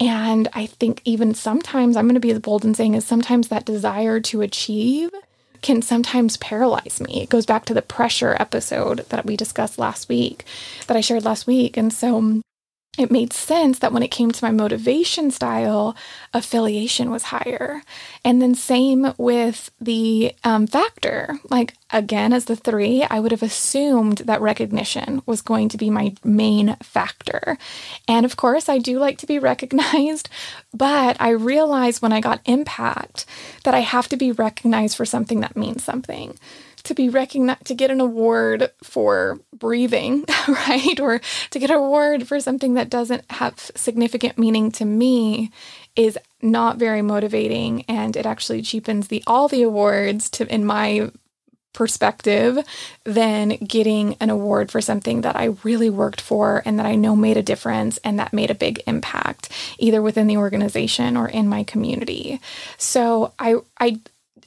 And 0.00 0.48
I 0.52 0.66
think 0.66 1.02
even 1.04 1.34
sometimes 1.34 1.96
I'm 1.96 2.06
going 2.06 2.14
to 2.14 2.20
be 2.20 2.30
as 2.30 2.38
bold 2.38 2.64
in 2.64 2.74
saying 2.74 2.94
is 2.94 3.04
sometimes 3.04 3.48
that 3.48 3.64
desire 3.64 4.20
to 4.20 4.42
achieve 4.42 5.10
can 5.60 5.82
sometimes 5.82 6.36
paralyze 6.36 7.00
me. 7.00 7.22
It 7.22 7.30
goes 7.30 7.46
back 7.46 7.64
to 7.64 7.74
the 7.74 7.82
pressure 7.82 8.36
episode 8.38 9.04
that 9.08 9.26
we 9.26 9.36
discussed 9.36 9.78
last 9.78 10.08
week, 10.08 10.44
that 10.86 10.96
I 10.96 11.00
shared 11.00 11.24
last 11.24 11.46
week. 11.46 11.76
And 11.76 11.92
so 11.92 12.42
it 12.98 13.10
made 13.10 13.32
sense 13.32 13.78
that 13.78 13.92
when 13.92 14.02
it 14.02 14.10
came 14.10 14.32
to 14.32 14.44
my 14.44 14.50
motivation 14.50 15.30
style, 15.30 15.96
affiliation 16.34 17.10
was 17.10 17.24
higher. 17.24 17.82
And 18.24 18.42
then, 18.42 18.54
same 18.54 19.14
with 19.16 19.70
the 19.80 20.34
um, 20.42 20.66
factor. 20.66 21.38
Like, 21.48 21.74
again, 21.90 22.32
as 22.32 22.46
the 22.46 22.56
three, 22.56 23.04
I 23.04 23.20
would 23.20 23.30
have 23.30 23.42
assumed 23.42 24.18
that 24.18 24.40
recognition 24.40 25.22
was 25.26 25.42
going 25.42 25.68
to 25.70 25.78
be 25.78 25.90
my 25.90 26.14
main 26.24 26.76
factor. 26.82 27.56
And 28.08 28.26
of 28.26 28.36
course, 28.36 28.68
I 28.68 28.78
do 28.78 28.98
like 28.98 29.18
to 29.18 29.26
be 29.26 29.38
recognized, 29.38 30.28
but 30.74 31.16
I 31.20 31.30
realized 31.30 32.02
when 32.02 32.12
I 32.12 32.20
got 32.20 32.40
impact 32.46 33.24
that 33.64 33.74
I 33.74 33.80
have 33.80 34.08
to 34.08 34.16
be 34.16 34.32
recognized 34.32 34.96
for 34.96 35.04
something 35.04 35.40
that 35.40 35.56
means 35.56 35.84
something 35.84 36.36
to 36.88 36.94
be 36.94 37.08
recognized 37.08 37.66
to 37.66 37.74
get 37.74 37.90
an 37.90 38.00
award 38.00 38.70
for 38.82 39.38
breathing, 39.54 40.24
right? 40.48 40.98
Or 40.98 41.20
to 41.50 41.58
get 41.58 41.70
an 41.70 41.76
award 41.76 42.26
for 42.26 42.40
something 42.40 42.74
that 42.74 42.90
doesn't 42.90 43.30
have 43.30 43.70
significant 43.76 44.38
meaning 44.38 44.72
to 44.72 44.84
me 44.84 45.52
is 45.94 46.18
not 46.40 46.78
very 46.78 47.02
motivating 47.02 47.84
and 47.88 48.16
it 48.16 48.24
actually 48.24 48.62
cheapens 48.62 49.08
the 49.08 49.22
all 49.26 49.48
the 49.48 49.62
awards 49.62 50.30
to 50.30 50.52
in 50.52 50.64
my 50.64 51.10
perspective 51.74 52.58
than 53.04 53.50
getting 53.50 54.14
an 54.14 54.30
award 54.30 54.70
for 54.70 54.80
something 54.80 55.20
that 55.20 55.36
I 55.36 55.56
really 55.62 55.90
worked 55.90 56.20
for 56.20 56.62
and 56.64 56.78
that 56.78 56.86
I 56.86 56.94
know 56.94 57.14
made 57.14 57.36
a 57.36 57.42
difference 57.42 57.98
and 57.98 58.18
that 58.18 58.32
made 58.32 58.50
a 58.50 58.54
big 58.54 58.82
impact 58.86 59.50
either 59.78 60.00
within 60.00 60.26
the 60.26 60.38
organization 60.38 61.16
or 61.16 61.28
in 61.28 61.48
my 61.48 61.64
community. 61.64 62.40
So 62.78 63.34
I 63.38 63.56
I 63.78 64.00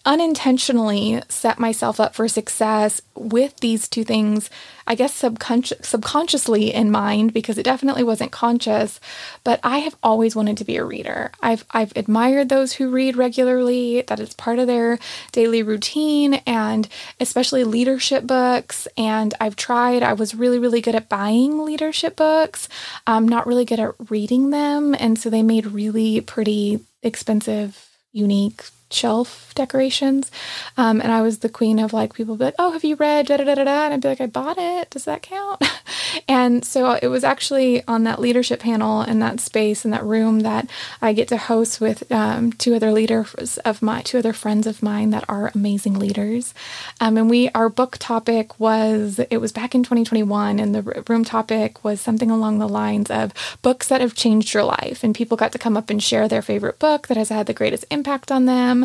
unintentionally 0.06 1.22
set 1.30 1.60
myself 1.60 2.00
up 2.00 2.16
for 2.16 2.28
success 2.28 3.02
with 3.16 3.56
these 3.58 3.88
two 3.88 4.04
things, 4.04 4.50
I 4.88 4.96
guess 4.96 5.14
subconscious, 5.14 5.88
subconsciously 5.88 6.74
in 6.74 6.92
mind 6.92 7.34
because 7.34 7.58
it 7.58 7.64
definitely 7.64 8.04
wasn't 8.04 8.32
conscious, 8.32 9.00
but 9.44 9.60
I 9.64 9.80
have 9.80 9.96
always 10.02 10.36
wanted 10.36 10.58
to 10.58 10.66
be 10.66 10.78
a 10.78 10.84
reader. 10.84 11.32
I've 11.42 11.66
I've 11.72 11.94
admired 11.96 12.50
those 12.50 12.74
who 12.74 12.90
read 12.90 13.16
regularly, 13.16 14.02
that 14.08 14.20
it's 14.20 14.34
part 14.34 14.60
of 14.60 14.68
their 14.68 14.98
daily 15.32 15.64
routine 15.64 16.36
and 16.46 16.88
especially 17.20 17.64
leadership 17.64 18.26
books 18.26 18.88
and 18.98 19.34
I've 19.40 19.56
tried 19.56 20.04
I 20.04 20.14
was 20.14 20.36
really 20.36 20.60
really 20.60 20.82
good 20.82 20.96
at 20.96 21.10
buying 21.10 21.64
leadership 21.64 22.16
books. 22.16 22.68
I'm 23.06 23.28
not 23.28 23.46
really 23.48 23.66
good 23.66 23.80
at 23.80 23.94
reading 24.10 24.50
them 24.50 24.96
and 24.96 25.20
so 25.20 25.30
they 25.30 25.44
made 25.44 25.68
really 25.68 26.22
pretty 26.22 26.80
expensive 27.04 27.88
unique 28.12 28.64
shelf 28.94 29.54
decorations. 29.56 30.32
Um, 30.78 31.02
and 31.02 31.12
I 31.12 31.22
was 31.22 31.40
the 31.40 31.50
queen 31.50 31.80
of 31.80 31.94
like 31.94 32.14
people 32.14 32.36
be 32.36 32.46
like, 32.46 32.56
oh, 32.60 32.72
have 32.72 32.84
you 32.84 32.96
read 32.96 33.28
da 33.28 33.38
da 33.38 33.44
da 33.44 33.56
da 33.56 33.64
da? 33.64 33.86
And 33.86 33.94
I'd 33.94 34.02
be 34.02 34.08
like, 34.08 34.22
I 34.22 34.28
bought 34.28 34.58
it. 34.58 34.90
Does 34.90 35.06
that 35.06 35.22
count? 35.22 35.64
and 36.28 36.64
so 36.66 36.98
it 37.02 37.08
was 37.08 37.24
actually 37.24 37.86
on 37.88 38.04
that 38.04 38.20
leadership 38.20 38.60
panel 38.62 39.02
in 39.02 39.20
that 39.20 39.40
space 39.40 39.86
in 39.86 39.92
that 39.92 40.04
room 40.04 40.42
that 40.42 40.70
I 41.02 41.14
get 41.14 41.28
to 41.30 41.38
host 41.38 41.82
with 41.82 42.10
um, 42.12 42.54
two 42.54 42.76
other 42.76 42.92
leaders 42.92 43.58
of 43.60 43.82
my 43.82 44.02
two 44.02 44.18
other 44.18 44.34
friends 44.34 44.68
of 44.68 44.84
mine 44.84 45.12
that 45.12 45.26
are 45.30 45.52
amazing 45.54 46.00
leaders. 46.00 46.54
Um, 47.00 47.18
and 47.18 47.30
we 47.30 47.50
our 47.50 47.70
book 47.70 47.98
topic 48.00 48.60
was 48.60 49.20
it 49.30 49.38
was 49.38 49.52
back 49.52 49.76
in 49.76 49.84
2021, 49.84 50.60
and 50.60 50.74
the 50.74 51.04
room 51.08 51.24
topic 51.24 51.84
was 51.84 52.02
something 52.02 52.32
along 52.32 52.60
the 52.60 52.68
lines 52.68 53.10
of 53.10 53.34
books 53.62 53.88
that 53.88 54.02
have 54.02 54.16
changed 54.16 54.54
your 54.54 54.64
life. 54.64 55.04
And 55.04 55.16
people 55.16 55.38
got 55.38 55.52
to 55.52 55.60
come 55.60 55.78
up 55.78 55.90
and 55.90 56.02
share 56.02 56.28
their 56.28 56.42
favorite 56.42 56.80
book 56.80 57.08
that 57.08 57.18
has 57.18 57.30
had 57.30 57.46
the 57.46 57.54
greatest 57.54 57.86
impact 57.90 58.32
on 58.32 58.46
them 58.46 58.81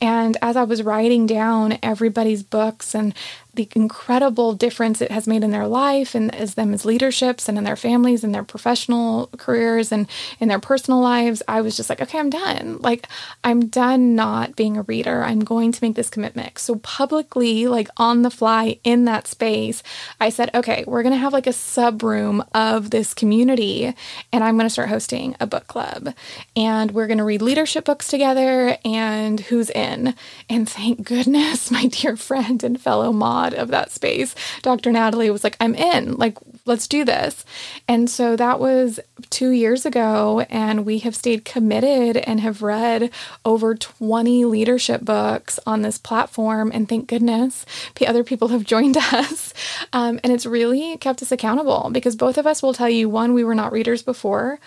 and 0.00 0.36
as 0.42 0.56
I 0.56 0.64
was 0.64 0.82
writing 0.82 1.26
down 1.26 1.78
everybody's 1.82 2.42
books 2.42 2.94
and 2.94 3.14
the 3.56 3.68
incredible 3.74 4.54
difference 4.54 5.02
it 5.02 5.10
has 5.10 5.26
made 5.26 5.44
in 5.44 5.50
their 5.50 5.66
life 5.66 6.14
and 6.14 6.34
as 6.34 6.54
them 6.54 6.72
as 6.72 6.84
leaderships 6.84 7.48
and 7.48 7.58
in 7.58 7.64
their 7.64 7.76
families 7.76 8.24
and 8.24 8.34
their 8.34 8.42
professional 8.42 9.28
careers 9.36 9.92
and 9.92 10.08
in 10.40 10.48
their 10.48 10.58
personal 10.58 11.00
lives, 11.00 11.42
I 11.46 11.60
was 11.60 11.76
just 11.76 11.90
like, 11.90 12.00
okay, 12.00 12.18
I'm 12.18 12.30
done. 12.30 12.78
Like, 12.78 13.06
I'm 13.42 13.66
done 13.66 14.14
not 14.14 14.56
being 14.56 14.76
a 14.76 14.82
reader. 14.82 15.22
I'm 15.22 15.40
going 15.40 15.72
to 15.72 15.84
make 15.84 15.94
this 15.94 16.08
commitment. 16.08 16.58
So, 16.58 16.76
publicly, 16.76 17.66
like 17.66 17.88
on 17.96 18.22
the 18.22 18.30
fly 18.30 18.78
in 18.84 19.04
that 19.04 19.26
space, 19.26 19.82
I 20.20 20.30
said, 20.30 20.50
okay, 20.54 20.84
we're 20.86 21.02
going 21.02 21.14
to 21.14 21.18
have 21.18 21.32
like 21.32 21.46
a 21.46 21.52
sub 21.52 22.02
room 22.02 22.42
of 22.54 22.90
this 22.90 23.12
community 23.12 23.94
and 24.32 24.42
I'm 24.42 24.56
going 24.56 24.66
to 24.66 24.72
start 24.72 24.88
hosting 24.88 25.36
a 25.38 25.46
book 25.46 25.66
club. 25.66 26.14
And 26.56 26.92
we're 26.92 27.06
going 27.06 27.18
to 27.18 27.24
read 27.24 27.42
leadership 27.42 27.84
books 27.84 28.08
together 28.08 28.78
and 28.84 29.40
who's 29.40 29.70
in. 29.70 30.14
And 30.48 30.68
thank 30.68 31.04
goodness, 31.04 31.70
my 31.70 31.86
dear 31.86 32.16
friend 32.16 32.64
and 32.64 32.80
fellow 32.80 33.12
mom 33.12 33.43
of 33.52 33.68
that 33.68 33.90
space, 33.90 34.34
Dr. 34.62 34.90
Natalie 34.92 35.30
was 35.30 35.44
like, 35.44 35.56
I'm 35.60 35.74
in, 35.74 36.14
like, 36.14 36.38
let's 36.64 36.88
do 36.88 37.04
this. 37.04 37.44
And 37.86 38.08
so 38.08 38.36
that 38.36 38.58
was 38.58 39.00
two 39.28 39.50
years 39.50 39.84
ago, 39.84 40.46
and 40.48 40.86
we 40.86 41.00
have 41.00 41.14
stayed 41.14 41.44
committed 41.44 42.16
and 42.16 42.40
have 42.40 42.62
read 42.62 43.10
over 43.44 43.74
20 43.74 44.44
leadership 44.46 45.02
books 45.02 45.60
on 45.66 45.82
this 45.82 45.98
platform. 45.98 46.70
And 46.72 46.88
thank 46.88 47.08
goodness, 47.08 47.66
the 47.96 48.06
other 48.06 48.24
people 48.24 48.48
have 48.48 48.64
joined 48.74 48.96
us. 48.96 49.52
Um, 49.92 50.20
and 50.24 50.32
it's 50.32 50.46
really 50.46 50.96
kept 50.96 51.20
us 51.22 51.32
accountable 51.32 51.90
because 51.92 52.16
both 52.16 52.38
of 52.38 52.46
us 52.46 52.62
will 52.62 52.72
tell 52.72 52.88
you 52.88 53.08
one, 53.08 53.34
we 53.34 53.44
were 53.44 53.54
not 53.54 53.72
readers 53.72 54.02
before. 54.02 54.58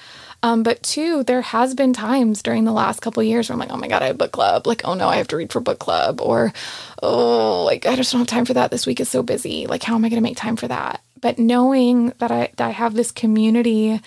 Um, 0.43 0.63
but 0.63 0.83
two, 0.83 1.23
there 1.23 1.41
has 1.41 1.73
been 1.73 1.93
times 1.93 2.41
during 2.43 2.63
the 2.63 2.71
last 2.71 3.01
couple 3.01 3.23
years 3.23 3.49
where 3.49 3.53
I'm 3.53 3.59
like, 3.59 3.71
oh 3.71 3.77
my 3.77 3.87
God, 3.87 4.03
I 4.03 4.07
have 4.07 4.17
book 4.17 4.31
club. 4.31 4.67
Like, 4.67 4.81
oh 4.85 4.93
no, 4.93 5.07
I 5.07 5.15
have 5.15 5.27
to 5.29 5.37
read 5.37 5.51
for 5.51 5.59
book 5.59 5.79
club. 5.79 6.21
Or, 6.21 6.53
oh, 7.01 7.63
like, 7.63 7.85
I 7.85 7.95
just 7.95 8.11
don't 8.11 8.19
have 8.19 8.27
time 8.27 8.45
for 8.45 8.53
that. 8.53 8.71
This 8.71 8.85
week 8.85 8.99
is 8.99 9.09
so 9.09 9.23
busy. 9.23 9.67
Like, 9.67 9.83
how 9.83 9.95
am 9.95 10.05
I 10.05 10.09
going 10.09 10.21
to 10.21 10.27
make 10.27 10.37
time 10.37 10.55
for 10.55 10.67
that? 10.67 11.01
But 11.19 11.39
knowing 11.39 12.13
that 12.19 12.31
I, 12.31 12.51
that 12.57 12.67
I 12.67 12.69
have 12.69 12.93
this 12.93 13.11
community 13.11 13.99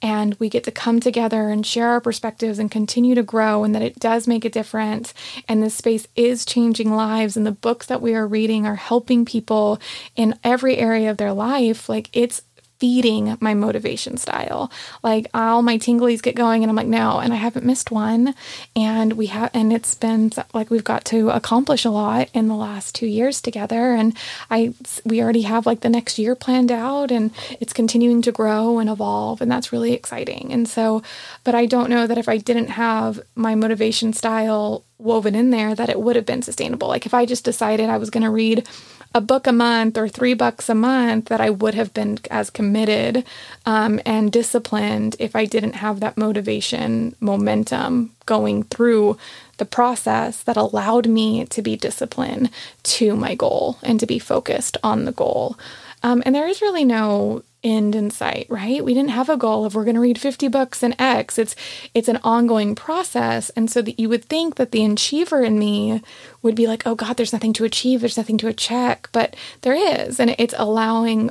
and 0.00 0.36
we 0.38 0.48
get 0.48 0.64
to 0.64 0.70
come 0.70 1.00
together 1.00 1.48
and 1.48 1.66
share 1.66 1.88
our 1.88 2.00
perspectives 2.00 2.58
and 2.58 2.70
continue 2.70 3.14
to 3.14 3.22
grow 3.22 3.64
and 3.64 3.74
that 3.74 3.82
it 3.82 3.98
does 3.98 4.28
make 4.28 4.44
a 4.44 4.50
difference 4.50 5.12
and 5.48 5.62
this 5.62 5.74
space 5.74 6.06
is 6.14 6.44
changing 6.44 6.92
lives 6.92 7.36
and 7.36 7.44
the 7.44 7.52
books 7.52 7.86
that 7.86 8.02
we 8.02 8.14
are 8.14 8.26
reading 8.26 8.66
are 8.66 8.76
helping 8.76 9.24
people 9.24 9.80
in 10.14 10.38
every 10.44 10.76
area 10.76 11.10
of 11.10 11.16
their 11.16 11.32
life 11.32 11.88
like 11.88 12.08
it's 12.12 12.42
feeding 12.78 13.36
my 13.40 13.54
motivation 13.54 14.16
style. 14.16 14.70
Like 15.02 15.26
all 15.34 15.62
my 15.62 15.78
tinglies 15.78 16.22
get 16.22 16.36
going 16.36 16.62
and 16.62 16.70
I'm 16.70 16.76
like, 16.76 16.86
no, 16.86 17.18
and 17.18 17.32
I 17.32 17.36
haven't 17.36 17.66
missed 17.66 17.90
one. 17.90 18.34
And 18.76 19.14
we 19.14 19.26
have, 19.26 19.50
and 19.52 19.72
it's 19.72 19.94
been 19.94 20.32
like 20.54 20.70
we've 20.70 20.84
got 20.84 21.04
to 21.06 21.30
accomplish 21.30 21.84
a 21.84 21.90
lot 21.90 22.28
in 22.32 22.48
the 22.48 22.54
last 22.54 22.94
two 22.94 23.06
years 23.06 23.40
together. 23.40 23.94
And 23.94 24.16
I, 24.50 24.74
we 25.04 25.20
already 25.22 25.42
have 25.42 25.66
like 25.66 25.80
the 25.80 25.88
next 25.88 26.18
year 26.18 26.34
planned 26.34 26.70
out 26.70 27.10
and 27.10 27.32
it's 27.60 27.72
continuing 27.72 28.22
to 28.22 28.32
grow 28.32 28.78
and 28.78 28.88
evolve. 28.88 29.40
And 29.40 29.50
that's 29.50 29.72
really 29.72 29.92
exciting. 29.92 30.52
And 30.52 30.68
so, 30.68 31.02
but 31.44 31.54
I 31.54 31.66
don't 31.66 31.90
know 31.90 32.06
that 32.06 32.18
if 32.18 32.28
I 32.28 32.38
didn't 32.38 32.68
have 32.68 33.20
my 33.34 33.54
motivation 33.54 34.12
style 34.12 34.84
woven 34.98 35.34
in 35.34 35.50
there, 35.50 35.74
that 35.74 35.88
it 35.88 36.00
would 36.00 36.16
have 36.16 36.26
been 36.26 36.42
sustainable. 36.42 36.88
Like 36.88 37.06
if 37.06 37.14
I 37.14 37.24
just 37.24 37.44
decided 37.44 37.88
I 37.88 37.98
was 37.98 38.10
going 38.10 38.24
to 38.24 38.30
read 38.30 38.68
a 39.14 39.20
book 39.20 39.46
a 39.46 39.52
month 39.52 39.96
or 39.96 40.08
three 40.08 40.34
bucks 40.34 40.68
a 40.68 40.74
month 40.74 41.26
that 41.26 41.40
I 41.40 41.50
would 41.50 41.74
have 41.74 41.94
been 41.94 42.18
as 42.30 42.50
committed 42.50 43.24
um, 43.64 44.00
and 44.04 44.30
disciplined 44.30 45.16
if 45.18 45.34
I 45.34 45.44
didn't 45.44 45.74
have 45.74 46.00
that 46.00 46.16
motivation 46.16 47.14
momentum 47.20 48.12
going 48.26 48.64
through 48.64 49.16
the 49.56 49.64
process 49.64 50.42
that 50.42 50.56
allowed 50.56 51.08
me 51.08 51.46
to 51.46 51.62
be 51.62 51.76
disciplined 51.76 52.50
to 52.84 53.16
my 53.16 53.34
goal 53.34 53.78
and 53.82 53.98
to 53.98 54.06
be 54.06 54.18
focused 54.18 54.76
on 54.82 55.04
the 55.04 55.12
goal. 55.12 55.58
Um, 56.02 56.22
and 56.24 56.34
there 56.34 56.46
is 56.46 56.62
really 56.62 56.84
no 56.84 57.42
end 57.64 57.94
in 57.94 58.10
sight, 58.10 58.46
right? 58.48 58.84
We 58.84 58.94
didn't 58.94 59.10
have 59.10 59.28
a 59.28 59.36
goal 59.36 59.64
of 59.64 59.74
we're 59.74 59.84
going 59.84 59.94
to 59.94 60.00
read 60.00 60.20
50 60.20 60.48
books 60.48 60.82
in 60.82 60.98
X. 61.00 61.38
It's 61.38 61.56
it's 61.94 62.08
an 62.08 62.20
ongoing 62.22 62.74
process. 62.74 63.50
And 63.50 63.70
so 63.70 63.82
that 63.82 63.98
you 63.98 64.08
would 64.08 64.24
think 64.24 64.56
that 64.56 64.72
the 64.72 64.84
achiever 64.84 65.42
in 65.42 65.58
me 65.58 66.02
would 66.42 66.54
be 66.54 66.66
like, 66.66 66.86
"Oh 66.86 66.94
god, 66.94 67.16
there's 67.16 67.32
nothing 67.32 67.52
to 67.54 67.64
achieve, 67.64 68.00
there's 68.00 68.16
nothing 68.16 68.38
to 68.38 68.52
check." 68.52 69.08
But 69.12 69.34
there 69.62 69.74
is, 69.74 70.20
and 70.20 70.34
it's 70.38 70.54
allowing 70.56 71.30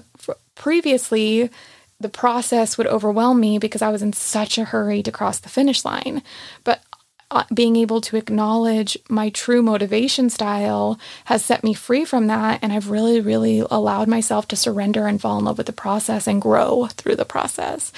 previously 0.56 1.50
the 2.00 2.10
process 2.10 2.78
would 2.78 2.88
overwhelm 2.88 3.40
me 3.40 3.58
because 3.58 3.82
I 3.82 3.90
was 3.90 4.04
in 4.04 4.14
such 4.14 4.58
a 4.58 4.66
hurry 4.66 5.02
to 5.04 5.12
cross 5.12 5.40
the 5.40 5.50
finish 5.50 5.84
line. 5.84 6.22
But 6.64 6.82
uh, 7.30 7.44
being 7.54 7.76
able 7.76 8.00
to 8.00 8.16
acknowledge 8.16 8.98
my 9.10 9.30
true 9.30 9.62
motivation 9.62 10.30
style 10.30 10.98
has 11.26 11.44
set 11.44 11.64
me 11.64 11.74
free 11.74 12.06
from 12.06 12.28
that. 12.28 12.60
And 12.62 12.72
I've 12.72 12.90
really, 12.90 13.20
really 13.20 13.60
allowed 13.70 14.08
myself 14.08 14.48
to 14.50 14.56
surrender 14.56 15.08
and 15.08 15.20
fall 15.20 15.38
in 15.38 15.46
love 15.46 15.58
with 15.58 15.68
the 15.68 15.74
process 15.74 16.26
and 16.26 16.42
grow 16.42 16.88
through 16.88 17.18
the 17.18 17.26
process. 17.26 17.92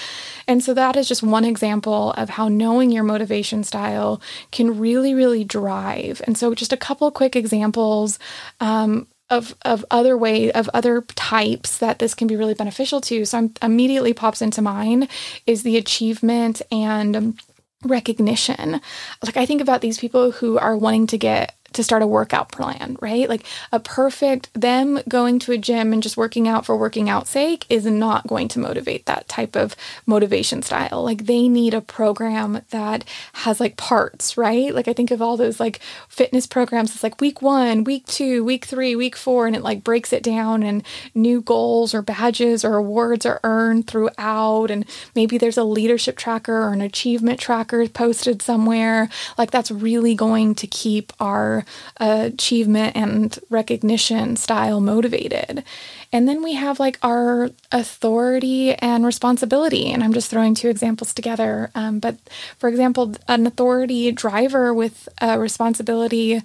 And 0.48 0.64
so 0.64 0.74
that 0.74 0.96
is 0.96 1.06
just 1.06 1.22
one 1.22 1.44
example 1.44 2.12
of 2.12 2.30
how 2.30 2.48
knowing 2.48 2.90
your 2.90 3.04
motivation 3.04 3.62
style 3.62 4.20
can 4.50 4.78
really, 4.78 5.14
really 5.14 5.44
drive. 5.44 6.20
And 6.26 6.36
so, 6.36 6.54
just 6.54 6.72
a 6.72 6.76
couple 6.76 7.10
quick 7.10 7.36
examples. 7.36 8.18
Um, 8.58 9.06
of, 9.30 9.54
of 9.64 9.84
other 9.92 10.18
way 10.18 10.50
of 10.50 10.68
other 10.74 11.02
types 11.02 11.78
that 11.78 12.00
this 12.00 12.14
can 12.14 12.26
be 12.26 12.34
really 12.36 12.54
beneficial 12.54 13.00
to. 13.02 13.24
So 13.24 13.38
I'm, 13.38 13.54
immediately 13.62 14.12
pops 14.12 14.42
into 14.42 14.60
mind 14.60 15.08
is 15.46 15.62
the 15.62 15.76
achievement 15.76 16.60
and 16.72 17.40
recognition. 17.84 18.80
Like 19.22 19.36
I 19.36 19.46
think 19.46 19.60
about 19.60 19.80
these 19.80 19.98
people 19.98 20.32
who 20.32 20.58
are 20.58 20.76
wanting 20.76 21.06
to 21.08 21.18
get 21.18 21.54
to 21.72 21.84
start 21.84 22.02
a 22.02 22.06
workout 22.06 22.50
plan, 22.50 22.96
right? 23.00 23.28
Like 23.28 23.44
a 23.72 23.80
perfect 23.80 24.50
them 24.54 25.00
going 25.08 25.38
to 25.40 25.52
a 25.52 25.58
gym 25.58 25.92
and 25.92 26.02
just 26.02 26.16
working 26.16 26.48
out 26.48 26.66
for 26.66 26.76
working 26.76 27.08
out 27.08 27.28
sake 27.28 27.66
is 27.68 27.86
not 27.86 28.26
going 28.26 28.48
to 28.48 28.58
motivate 28.58 29.06
that 29.06 29.28
type 29.28 29.56
of 29.56 29.76
motivation 30.06 30.62
style. 30.62 31.02
Like 31.02 31.26
they 31.26 31.48
need 31.48 31.74
a 31.74 31.80
program 31.80 32.62
that 32.70 33.04
has 33.34 33.60
like 33.60 33.76
parts, 33.76 34.36
right? 34.36 34.74
Like 34.74 34.88
I 34.88 34.92
think 34.92 35.10
of 35.10 35.22
all 35.22 35.36
those 35.36 35.60
like 35.60 35.80
fitness 36.08 36.46
programs 36.46 36.94
it's 36.94 37.02
like 37.02 37.20
week 37.20 37.42
1, 37.42 37.84
week 37.84 38.06
2, 38.06 38.44
week 38.44 38.64
3, 38.64 38.96
week 38.96 39.16
4 39.16 39.46
and 39.46 39.56
it 39.56 39.62
like 39.62 39.84
breaks 39.84 40.12
it 40.12 40.22
down 40.22 40.62
and 40.62 40.84
new 41.14 41.40
goals 41.40 41.94
or 41.94 42.02
badges 42.02 42.64
or 42.64 42.76
awards 42.76 43.24
are 43.24 43.40
earned 43.44 43.86
throughout 43.86 44.70
and 44.70 44.84
maybe 45.14 45.38
there's 45.38 45.58
a 45.58 45.64
leadership 45.64 46.16
tracker 46.16 46.62
or 46.62 46.72
an 46.72 46.80
achievement 46.80 47.38
tracker 47.38 47.86
posted 47.88 48.42
somewhere. 48.42 49.08
Like 49.38 49.50
that's 49.50 49.70
really 49.70 50.14
going 50.14 50.54
to 50.56 50.66
keep 50.66 51.12
our 51.20 51.59
achievement 51.98 52.96
and 52.96 53.38
recognition 53.50 54.36
style 54.36 54.80
motivated. 54.80 55.64
And 56.12 56.28
then 56.28 56.42
we 56.42 56.54
have 56.54 56.80
like 56.80 56.98
our 57.02 57.50
authority 57.70 58.74
and 58.74 59.04
responsibility. 59.06 59.90
And 59.92 60.02
I'm 60.02 60.12
just 60.12 60.30
throwing 60.30 60.54
two 60.54 60.68
examples 60.68 61.14
together. 61.14 61.70
Um, 61.74 62.00
but 62.00 62.16
for 62.58 62.68
example, 62.68 63.14
an 63.28 63.46
authority 63.46 64.10
driver 64.12 64.74
with 64.74 65.08
a 65.20 65.38
responsibility 65.38 66.42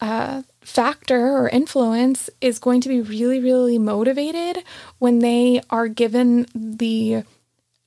uh, 0.00 0.42
factor 0.60 1.36
or 1.36 1.48
influence 1.48 2.28
is 2.40 2.58
going 2.58 2.80
to 2.80 2.88
be 2.88 3.00
really, 3.00 3.40
really 3.40 3.78
motivated 3.78 4.64
when 4.98 5.20
they 5.20 5.60
are 5.70 5.88
given 5.88 6.46
the 6.54 7.22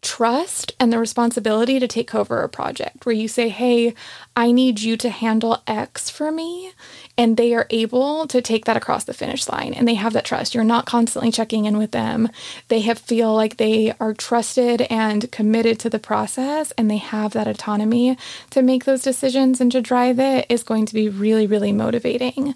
trust 0.08 0.72
and 0.80 0.92
the 0.92 0.98
responsibility 0.98 1.82
to 1.82 1.88
take 1.88 2.16
over 2.16 2.42
a 2.42 2.48
project 2.48 3.06
where 3.06 3.14
you 3.14 3.28
say, 3.28 3.50
Hey, 3.50 3.94
I 4.38 4.54
need 4.54 4.80
you 4.80 4.96
to 4.96 5.10
handle 5.10 5.62
X 5.68 6.10
for 6.10 6.32
me. 6.32 6.72
And 7.18 7.36
they 7.36 7.54
are 7.54 7.68
able 7.72 8.26
to 8.28 8.42
take 8.42 8.64
that 8.66 8.78
across 8.78 9.04
the 9.04 9.14
finish 9.14 9.50
line 9.50 9.74
and 9.74 9.86
they 9.86 9.96
have 9.96 10.14
that 10.14 10.24
trust. 10.24 10.56
You're 10.56 10.64
not 10.64 10.86
constantly 10.86 11.30
checking 11.30 11.66
in 11.66 11.78
with 11.78 11.92
them. 11.92 12.30
They 12.70 12.80
have 12.82 13.00
feel 13.00 13.34
like 13.34 13.58
they 13.58 13.94
are 14.00 14.14
trusted 14.14 14.84
and 14.84 15.30
committed 15.30 15.78
to 15.80 15.90
the 15.90 16.00
process 16.00 16.72
and 16.78 16.90
they 16.90 16.98
have 16.98 17.34
that 17.34 17.48
autonomy 17.48 18.18
to 18.52 18.62
make 18.62 18.86
those 18.86 19.02
decisions 19.02 19.60
and 19.60 19.72
to 19.74 19.82
drive 19.82 20.20
it 20.20 20.46
is 20.48 20.64
going 20.64 20.86
to 20.86 20.94
be 20.94 21.10
really, 21.10 21.48
really 21.48 21.74
motivating. 21.74 22.56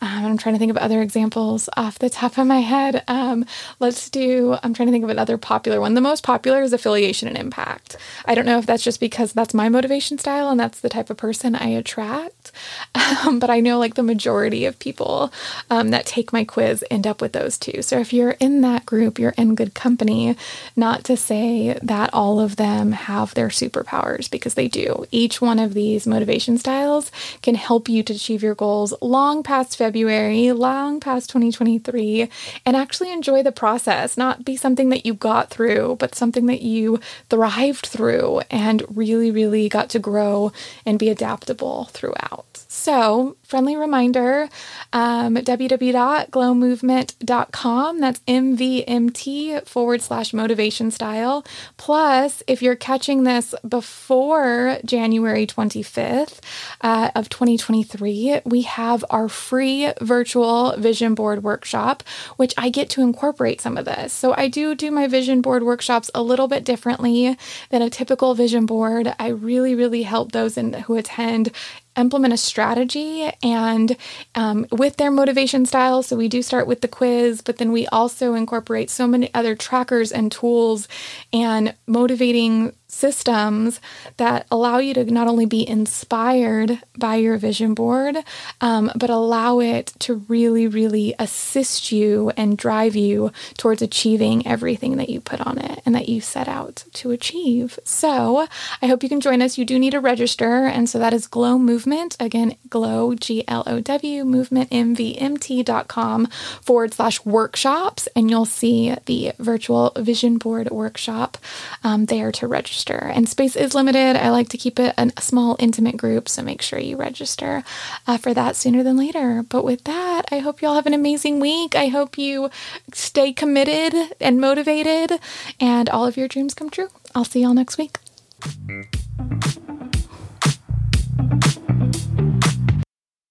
Um, 0.00 0.26
I'm 0.26 0.38
trying 0.38 0.54
to 0.54 0.58
think 0.58 0.70
of 0.70 0.76
other 0.76 1.00
examples 1.00 1.68
off 1.76 1.98
the 1.98 2.10
top 2.10 2.36
of 2.38 2.46
my 2.46 2.60
head. 2.60 3.02
Um, 3.08 3.46
let's 3.80 4.10
do, 4.10 4.56
I'm 4.62 4.74
trying 4.74 4.88
to 4.88 4.92
think 4.92 5.04
of 5.04 5.10
another 5.10 5.38
popular 5.38 5.80
one. 5.80 5.94
The 5.94 6.00
most 6.00 6.22
popular 6.22 6.62
is 6.62 6.72
affiliation 6.72 7.28
and 7.28 7.36
impact. 7.36 7.96
I 8.26 8.34
don't 8.34 8.44
know 8.46 8.58
if 8.58 8.66
that's 8.66 8.82
just 8.84 9.00
because 9.00 9.32
that's 9.32 9.54
my 9.54 9.68
motivation 9.68 10.18
style 10.18 10.50
and 10.50 10.60
that's 10.60 10.80
the 10.80 10.88
type 10.88 11.08
of 11.08 11.16
person 11.16 11.54
I 11.54 11.68
attract, 11.68 12.52
um, 12.94 13.38
but 13.38 13.50
I 13.50 13.60
know 13.60 13.78
like 13.78 13.94
the 13.94 14.02
majority 14.02 14.66
of 14.66 14.78
people 14.78 15.32
um, 15.70 15.90
that 15.90 16.06
take 16.06 16.32
my 16.32 16.44
quiz 16.44 16.84
end 16.90 17.06
up 17.06 17.20
with 17.20 17.32
those 17.32 17.58
two. 17.58 17.82
So 17.82 17.98
if 17.98 18.12
you're 18.12 18.36
in 18.38 18.60
that 18.60 18.84
group, 18.86 19.18
you're 19.18 19.34
in 19.38 19.54
good 19.54 19.74
company. 19.74 20.36
Not 20.74 21.04
to 21.04 21.16
say 21.16 21.78
that 21.82 22.12
all 22.12 22.38
of 22.38 22.56
them 22.56 22.92
have 22.92 23.34
their 23.34 23.48
superpowers 23.48 24.30
because 24.30 24.54
they 24.54 24.68
do. 24.68 25.06
Each 25.10 25.40
one 25.40 25.58
of 25.58 25.74
these 25.74 26.06
motivation 26.06 26.58
styles 26.58 27.10
can 27.42 27.54
help 27.54 27.88
you 27.88 28.02
to 28.02 28.12
achieve 28.14 28.42
your 28.42 28.54
goals 28.54 28.92
long 29.00 29.42
past 29.42 29.76
February, 29.86 30.50
long 30.50 30.98
past 30.98 31.30
2023, 31.30 32.28
and 32.66 32.74
actually 32.76 33.12
enjoy 33.12 33.40
the 33.44 33.52
process, 33.52 34.16
not 34.16 34.44
be 34.44 34.56
something 34.56 34.88
that 34.88 35.06
you 35.06 35.14
got 35.14 35.48
through, 35.48 35.96
but 36.00 36.12
something 36.12 36.46
that 36.46 36.60
you 36.60 36.98
thrived 37.30 37.86
through 37.86 38.40
and 38.50 38.82
really, 38.92 39.30
really 39.30 39.68
got 39.68 39.88
to 39.90 40.00
grow 40.00 40.50
and 40.84 40.98
be 40.98 41.08
adaptable 41.08 41.84
throughout. 41.92 42.55
So, 42.68 43.36
friendly 43.42 43.76
reminder 43.76 44.48
um, 44.92 45.36
www.glowmovement.com. 45.36 48.00
That's 48.00 48.20
MVMT 48.20 49.66
forward 49.66 50.02
slash 50.02 50.34
motivation 50.34 50.90
style. 50.90 51.46
Plus, 51.76 52.42
if 52.46 52.62
you're 52.62 52.74
catching 52.74 53.22
this 53.22 53.54
before 53.66 54.78
January 54.84 55.46
25th 55.46 56.40
uh, 56.80 57.10
of 57.14 57.28
2023, 57.28 58.40
we 58.44 58.62
have 58.62 59.04
our 59.10 59.28
free 59.28 59.92
virtual 60.00 60.74
vision 60.76 61.14
board 61.14 61.44
workshop, 61.44 62.02
which 62.36 62.52
I 62.58 62.68
get 62.68 62.90
to 62.90 63.02
incorporate 63.02 63.60
some 63.60 63.76
of 63.76 63.84
this. 63.84 64.12
So, 64.12 64.34
I 64.36 64.48
do 64.48 64.74
do 64.74 64.90
my 64.90 65.06
vision 65.06 65.40
board 65.40 65.62
workshops 65.62 66.10
a 66.14 66.22
little 66.22 66.48
bit 66.48 66.64
differently 66.64 67.38
than 67.70 67.82
a 67.82 67.90
typical 67.90 68.34
vision 68.34 68.66
board. 68.66 69.14
I 69.20 69.28
really, 69.28 69.76
really 69.76 70.02
help 70.02 70.32
those 70.32 70.58
in, 70.58 70.72
who 70.72 70.96
attend 70.96 71.52
implement 71.96 72.34
a 72.34 72.36
strategy 72.36 73.30
and 73.42 73.96
um, 74.34 74.66
with 74.70 74.96
their 74.96 75.10
motivation 75.10 75.66
style. 75.66 76.02
So 76.02 76.16
we 76.16 76.28
do 76.28 76.42
start 76.42 76.66
with 76.66 76.80
the 76.80 76.88
quiz, 76.88 77.42
but 77.42 77.58
then 77.58 77.72
we 77.72 77.86
also 77.88 78.34
incorporate 78.34 78.90
so 78.90 79.06
many 79.06 79.32
other 79.34 79.54
trackers 79.54 80.12
and 80.12 80.30
tools 80.30 80.88
and 81.32 81.74
motivating 81.86 82.72
systems 82.88 83.80
that 84.16 84.46
allow 84.50 84.78
you 84.78 84.94
to 84.94 85.04
not 85.04 85.26
only 85.26 85.46
be 85.46 85.68
inspired 85.68 86.80
by 86.96 87.16
your 87.16 87.36
vision 87.36 87.74
board, 87.74 88.16
um, 88.60 88.90
but 88.96 89.10
allow 89.10 89.58
it 89.58 89.92
to 89.98 90.14
really, 90.28 90.66
really 90.66 91.14
assist 91.18 91.90
you 91.90 92.30
and 92.36 92.56
drive 92.56 92.94
you 92.94 93.32
towards 93.58 93.82
achieving 93.82 94.46
everything 94.46 94.96
that 94.96 95.08
you 95.08 95.20
put 95.20 95.40
on 95.40 95.58
it 95.58 95.82
and 95.84 95.94
that 95.94 96.08
you 96.08 96.20
set 96.20 96.48
out 96.48 96.84
to 96.92 97.10
achieve. 97.10 97.78
So 97.84 98.46
I 98.80 98.86
hope 98.86 99.02
you 99.02 99.08
can 99.08 99.20
join 99.20 99.42
us. 99.42 99.58
You 99.58 99.64
do 99.64 99.78
need 99.78 99.90
to 99.90 100.00
register. 100.00 100.64
And 100.66 100.88
so 100.88 100.98
that 100.98 101.12
is 101.12 101.26
Glow 101.26 101.58
Movement. 101.58 102.16
Again, 102.20 102.56
Glow, 102.70 103.14
G 103.14 103.44
L 103.48 103.64
O 103.66 103.80
W, 103.80 104.24
movement, 104.24 104.70
MVMT.com 104.70 106.26
forward 106.62 106.94
slash 106.94 107.24
workshops. 107.24 108.08
And 108.14 108.30
you'll 108.30 108.44
see 108.44 108.94
the 109.06 109.32
virtual 109.38 109.92
vision 109.96 110.38
board 110.38 110.70
workshop 110.70 111.36
um, 111.82 112.06
there 112.06 112.30
to 112.32 112.46
register 112.46 112.75
register. 112.76 113.10
And 113.14 113.26
space 113.26 113.56
is 113.56 113.74
limited. 113.74 114.16
I 114.16 114.28
like 114.28 114.50
to 114.50 114.58
keep 114.58 114.78
it 114.78 114.94
a 114.98 115.10
small, 115.18 115.56
intimate 115.58 115.96
group, 115.96 116.28
so 116.28 116.42
make 116.42 116.60
sure 116.60 116.78
you 116.78 116.96
register 116.96 117.64
uh, 118.06 118.18
for 118.18 118.34
that 118.34 118.54
sooner 118.54 118.82
than 118.82 118.98
later. 118.98 119.42
But 119.48 119.64
with 119.64 119.84
that, 119.84 120.26
I 120.30 120.40
hope 120.40 120.60
you 120.60 120.68
all 120.68 120.74
have 120.74 120.86
an 120.86 120.92
amazing 120.92 121.40
week. 121.40 121.74
I 121.74 121.86
hope 121.86 122.18
you 122.18 122.50
stay 122.92 123.32
committed 123.32 124.14
and 124.20 124.38
motivated, 124.38 125.18
and 125.58 125.88
all 125.88 126.04
of 126.04 126.18
your 126.18 126.28
dreams 126.28 126.52
come 126.52 126.68
true. 126.68 126.88
I'll 127.14 127.24
see 127.24 127.40
y'all 127.40 127.54
next 127.54 127.78
week. 127.78 127.96